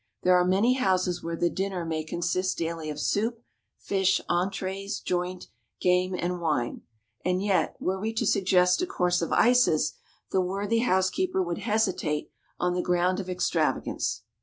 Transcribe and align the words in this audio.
There 0.23 0.35
are 0.35 0.43
many 0.43 0.73
houses 0.73 1.21
where 1.21 1.35
the 1.35 1.47
dinner 1.51 1.85
may 1.85 2.03
consist 2.03 2.57
daily 2.57 2.89
of 2.89 2.99
soup, 2.99 3.43
fish, 3.77 4.19
entrees, 4.27 4.99
joint, 4.99 5.45
game, 5.79 6.15
and 6.17 6.41
wine, 6.41 6.81
and 7.23 7.39
yet, 7.43 7.75
were 7.79 7.99
we 8.01 8.11
to 8.13 8.25
suggest 8.25 8.81
a 8.81 8.87
course 8.87 9.21
of 9.21 9.31
ices, 9.31 9.93
the 10.31 10.41
worthy 10.41 10.79
housekeeper 10.79 11.43
would 11.43 11.59
hesitate 11.59 12.31
on 12.59 12.73
the 12.73 12.81
ground 12.81 13.19
of 13.19 13.29
extravagance. 13.29 14.23